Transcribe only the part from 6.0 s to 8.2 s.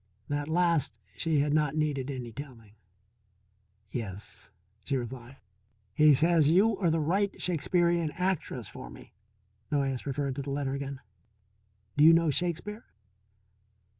says you are the right Shakespearian